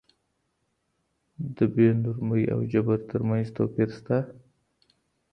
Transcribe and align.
د 1.55 1.57
بې 1.73 1.87
نورمۍ 2.03 2.43
او 2.53 2.59
جبر 2.71 2.99
تر 3.09 3.21
منځ 3.27 3.47
توپير 3.55 3.89
سته. 3.97 4.17